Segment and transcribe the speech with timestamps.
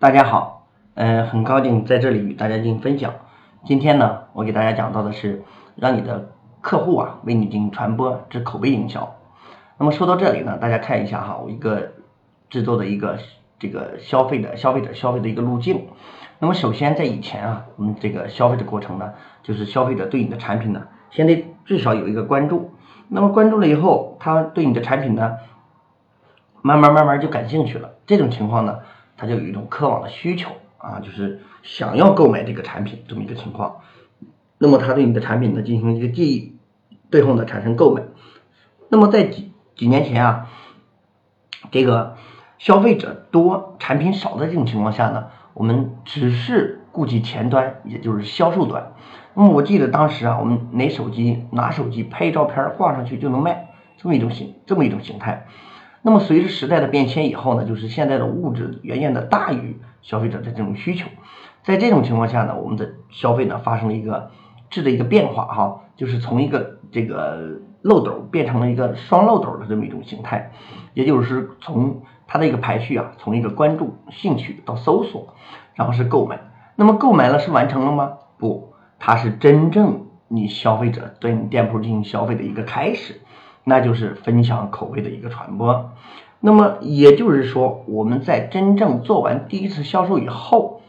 [0.00, 3.14] 大家好，嗯，很高兴在这里与大家进行分享。
[3.64, 5.42] 今天呢，我给大家讲到的是
[5.74, 9.16] 让你的客户啊为你进行传播之口碑营销。
[9.76, 11.94] 那么说到这里呢，大家看一下哈，我一个
[12.48, 13.18] 制作的一个
[13.58, 15.88] 这个消费的消费者消费的一个路径。
[16.38, 22.70] 那么首先在以前啊，我们这个消费的过程呢，就是消费者对你的产品呢，先得至少有一个关注。
[23.08, 25.38] 那么关注了以后，他对你的产品呢？
[26.62, 28.78] 慢慢慢慢就感兴趣了，这种情况呢，
[29.18, 33.80] 他就有一种渴望的需求啊，就是想要购买这个产品这么一个情况。
[34.56, 36.56] 那么他对你的产品呢进行一个记忆，
[37.10, 38.02] 最后呢产生购买。
[38.88, 40.48] 那么在几几年前啊，
[41.70, 42.16] 这个
[42.58, 48.94] 消费者多产品少的这种情况下呢，我们只是顾及前端，也就是销售端。
[49.34, 55.46] 那么我记得当时啊，我们拿手机拿手机拍照片挂上去就能卖，这么一种形这么一种形态。
[56.08, 61.06] 那么随着时代的变迁以后呢，就是现在的物质远远的大于消费者的这种需求，
[61.62, 64.30] 在这种情况下呢，我们的消费呢发生了一个
[64.70, 70.50] 质的一个变化哈，就是从一个这个漏斗变成了一个双漏斗的这么一种形态，
[70.94, 75.34] 也就是从它的一个排序啊，从一个关注、兴趣到搜索，
[75.74, 76.40] 然后是购买。
[76.74, 78.12] 那么购买了是完成了吗？
[78.38, 83.20] 不，它是真正你消费者对你店铺进行消费的一个开始。
[83.68, 85.90] 那就是分享口碑的一个传播，
[86.40, 90.80] 那么也就是说，我们在真正做完第一次销售以后，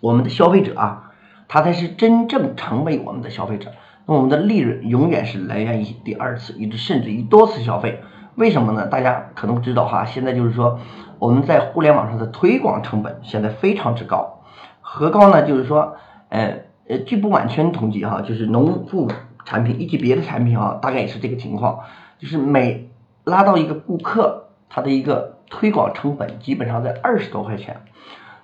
[0.00, 1.12] 我们的消费者啊，
[1.48, 3.70] 他才是真正成为我们的消费者。
[4.06, 8.00] 那我们的利润永远是来源于第二次，以至甚至于多次消费。
[8.34, 8.86] 为什么呢？
[8.86, 10.80] 大家可能知道哈，现在就是说
[11.18, 14.40] 我们在互联网上的推广成本现在非常之高，
[14.80, 15.42] 何高呢？
[15.42, 15.96] 就是说，
[16.30, 19.08] 呃呃，据不完全统计哈，就是农副。
[19.44, 21.80] 产品以及别的产品啊，大概也是这个情况，
[22.18, 22.90] 就是每
[23.24, 27.82] 拉到一个顾客，他的一个推广成本基本上在二十多块钱。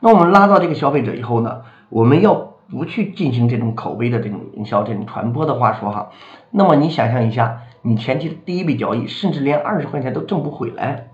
[0.01, 6.11] 那我们拉到这个消费者以后呢，我们要不去进行这种口碑的这种营销、这种传播的话说哈，
[6.51, 11.09] 那么你想象一下，你前期的第一笔交易，甚至连二十块钱都挣不回来。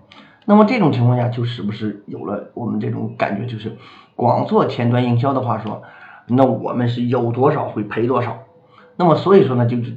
[0.47, 3.79] 那么这种情况下，就是不是有了我们这种感觉，就是
[4.17, 5.83] 光做前端营销的话说，
[6.27, 8.41] 那我们是有多少会赔多少。
[8.97, 9.93] 那么所以说呢，就是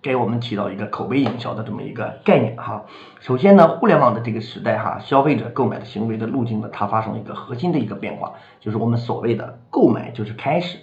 [0.00, 2.84] 给我们提到一个口碑营销的这么一个概念哈。
[3.20, 10.78] 首先呢，互联网的这个时代哈，消费者购买的行为的路径呢，它发生了一个核心的一个变化，就是我们所谓的购买就是开始。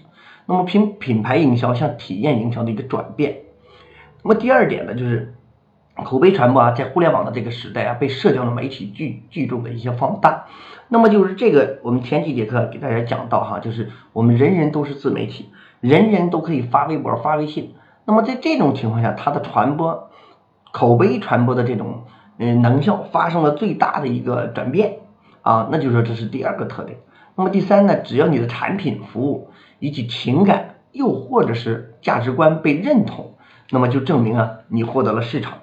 [0.46, 3.38] 那么品品牌营销向体验营销的一个转变。
[4.22, 5.34] 那么第二点呢，就是
[6.04, 10.46] 口碑传播啊，在互联网的这个时代啊，被社交的媒体聚聚众的一些放大。
[10.88, 15.50] 那么就是这个，我们前几节课给大家讲到哈，就是我们人人都是自媒体。
[15.82, 17.76] 人人都可以发微博、发微信，
[18.06, 20.10] 那么在这种情况下，它的传播、
[20.72, 22.04] 口碑传播的这种
[22.38, 25.00] 嗯能效发生了最大的一个转变
[25.42, 26.98] 啊，那就说这是第二个特点。
[27.36, 29.50] 那么第三呢，只要你的产品、服务
[29.80, 33.34] 以及情感，又或者是价值观被认同，
[33.70, 35.60] 那么就证明啊你获得了市场。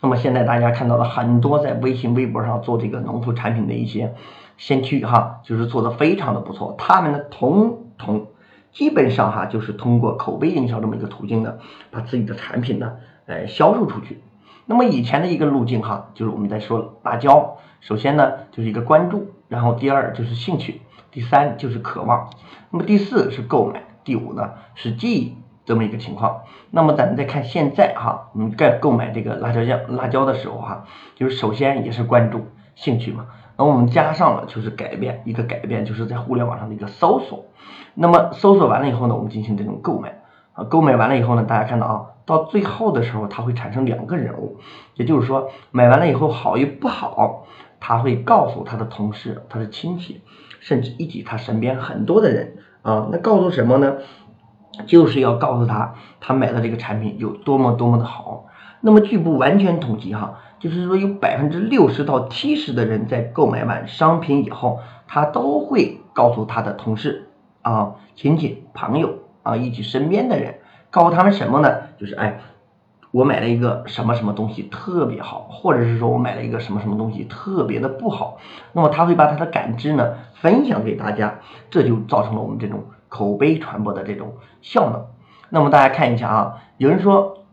[0.00, 4.14] 那么现在大家看到了很多在微信、微博上做这个农副产品的一些
[4.56, 8.28] 先驱哈，就是做的非常的不错，他们的统统。
[8.76, 11.54] 基本上哈，就是通过口碑营销这么一个途径呢，
[11.90, 12.92] 把自己的产品呢，
[13.24, 14.20] 呃，销售出去。
[14.66, 22.28] 那么以前的一个路径哈，就是我们在说辣椒，首先呢就是一个关注，然后第二就是兴趣，第三就是渴望，
[22.70, 26.42] 那么第四是购买，第五呢是记忆这么一个情况。
[26.70, 33.24] 那么咱们再看现在哈，我们在购买这个辣椒酱、辣椒的时候哈，就是首先也是关注兴趣嘛。
[33.58, 37.46] 那我们加上了就是改变一个改变，就是在互联网上的一个搜索。
[37.94, 40.20] 那么搜索完了以后呢，我们进行这种购买
[40.52, 44.58] 啊，购买完了以后呢，大家看到啊，到最后的时候，它会产生两个人物，
[44.94, 47.46] 也就是说，买完了以后好与不好，
[47.80, 50.20] 他会告诉他的同事、他的亲戚，
[50.60, 53.94] 甚至以及他身边很多的人啊，那告诉什么呢？
[54.86, 58.44] 就是要告诉他，他买的这个产品有多么多么的好。
[58.82, 60.40] 那么据不完全统计哈。
[60.58, 67.28] 就是说，有百分之六十到七十的人在购买完商品以后，他都会告诉他的同事
[67.60, 70.58] 啊、亲戚、朋友啊以及身边的人，
[70.90, 71.82] 告诉他们什么呢？
[71.98, 72.40] 就是哎，
[73.10, 78.38] 我买了一个什么什么东西特别好，或者是说我买了一个什么什么东西特别的不好。
[78.72, 85.04] 那么他会把他的感知呢分享给大家，这就造成了我们这种口碑传播的这种效能。
[85.50, 87.44] 那么大家看一下啊，有人说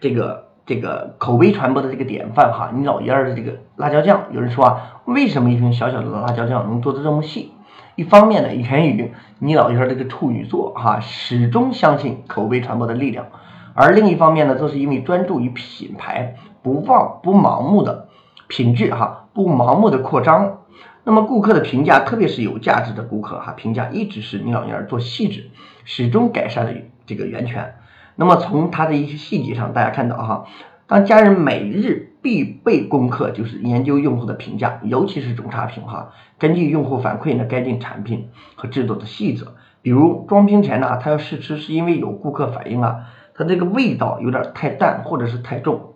[0.00, 0.51] 这个。
[0.64, 7.52] 这个口碑传播的这个典范哈，你老爷儿的这个辣椒酱，有人说啊，为什么一瓶小小的辣椒酱能做的这么细？
[7.96, 13.26] 一方面呢，源于你老爷儿这个处女座哈，始终相信口碑传播的力量；
[13.74, 18.08] 而另一方面呢，则是因为专注于品牌，不忘不盲目的
[18.46, 20.60] 品质哈，不盲目的扩张。
[21.04, 25.50] 那么顾客的评价，特别是有价值的顾客哈，评价一直是你老娘做细致，
[25.84, 26.72] 始终改善的
[27.04, 27.74] 这个源泉。
[28.16, 30.46] 那么从它的一些细节上，大家看到哈，
[30.86, 39.54] 当家人每日必备功课就是研究用户的评价，尤其是中差评哈，根据用户反馈呢，改进产品和制作的细则。
[39.80, 45.94] 比如装瓶前呢，他要试吃，是因为有顾客反映啊，它这个味道有点太淡或者是太重。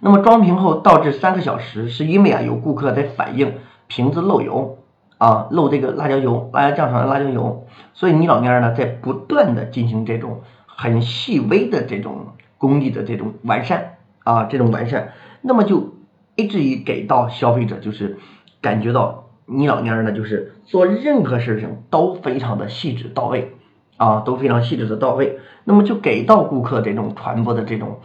[0.00, 3.54] 那么装瓶后倒置三个小时，是因为啊有顾客在反映
[3.86, 4.78] 瓶子漏油
[5.16, 7.66] 啊，漏这个辣椒油、辣椒酱上的辣椒油。
[7.94, 10.42] 所以你老蔫呢在不断的进行这种
[10.76, 15.12] 很细微的这种工艺的这种完善啊，这种完善，
[15.42, 15.94] 那么就
[16.36, 18.18] 以至于给到消费者就是
[18.60, 19.24] 感觉到。
[19.48, 23.54] 你老娘呢，就是做任何事情都非常的细致到位
[23.96, 25.38] 啊，都非常细致的到位。
[25.62, 28.00] 那么就给到顾客这种传播的这种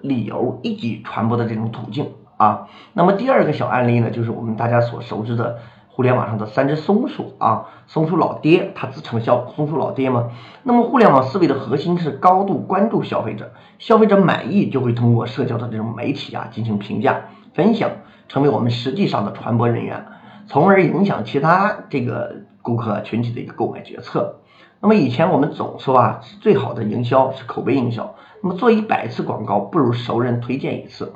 [0.00, 2.08] 理由，以及传播的这种途径
[2.38, 2.66] 啊。
[2.92, 5.58] 那么第二个小案例呢，就是我们大家所熟知的
[6.00, 10.30] 互联网上的三只松鼠啊，松鼠老爹，他自称叫松鼠老爹嘛。
[10.62, 17.90] 那么互联网思维的核心是高度关注消费者，消费者满意就会通过社交的这种媒体啊进行评价分享，
[18.28, 20.06] 成为我们实际上的传播人员。
[20.46, 24.36] 从而影响其他这个顾客群体的一个购买决策。
[24.80, 28.14] 那么以前我们总说啊，最好的营销是口碑营销。
[28.42, 31.12] 那么做一百次广告不如熟人推荐一次。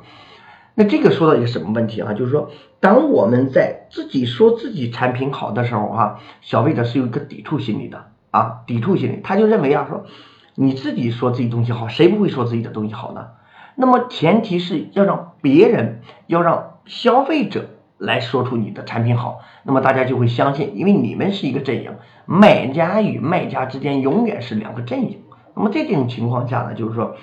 [0.75, 2.13] 那这个说到一个什么问题啊？
[2.13, 2.51] 就是说，
[2.85, 10.05] 当我们在自己说自己产品好的时候啊，消费者是有一个抵触心理的啊，抵触心理，他就认为啊，说
[10.55, 13.29] 你自己说自己东西好，谁不会说自己的东西好呢？
[13.75, 17.71] 那么前提是要让别人，要让消费者。
[17.97, 21.93] 来说出你的产品好，那么大家就会相信，因为你们是一个阵营，
[22.27, 25.23] 买家与卖家之间永远是两个阵营。
[25.55, 27.17] 那么在这种情况下呢，就是说，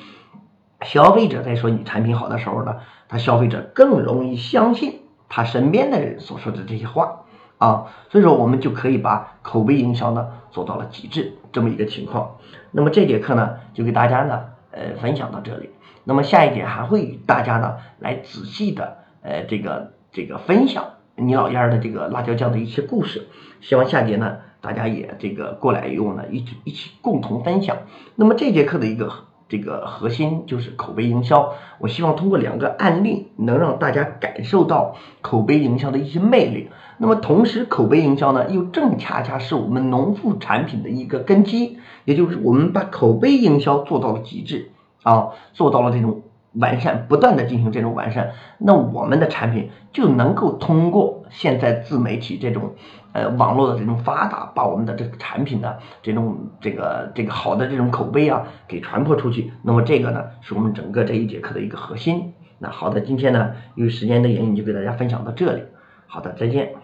[0.81, 2.77] 消费者在说你产品好的时候呢，
[3.09, 5.00] 他消费者更容易相信
[5.31, 7.23] 他身边的人所说的这些话
[7.57, 7.87] 啊。
[8.11, 12.35] 所以说，我们就可以把口碑营销呢做到了极致这么一个情况。
[12.69, 15.71] 那么这节课呢，就给大家呢呃分享到这里。
[16.03, 19.93] 那么下一节还会与大家呢来仔细的呃这个。
[20.13, 23.29] 这个分享你老燕儿的这个辣椒酱的一些故事，
[23.61, 27.77] 希望下节呢大家也这个过来与我呢一起一起共同分享。
[28.15, 29.09] 那么这节课的一个
[29.51, 36.69] 这个核心就是口碑营销，我希望通过两个案例能让大家感受到口碑营销的一些魅力。
[36.99, 44.71] 那么同时口碑营销呢又正恰恰是我们农副产品的一个根基，也就是我们把口碑营销做到了极致
[45.03, 46.21] 啊，做到了这种。
[46.53, 52.75] 完善，不断的进行这种完善，那我们的产品就能够通过现在自媒体这种
[53.13, 59.53] 呃网络的这种发达，把我们的这个产品的这种这个这个好的这种口碑啊给传播出去。
[59.63, 62.33] 那么这个呢，是我们整个这一节课的一个核心。
[62.59, 65.63] 那好的，今天呢，由于时间的原因，就给大家分享到这里。
[66.07, 66.80] 好的，再见。